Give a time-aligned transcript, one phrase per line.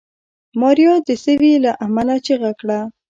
[0.59, 2.79] ماريا د سوي له امله چيغه کړه.